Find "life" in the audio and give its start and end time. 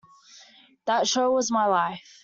1.67-2.01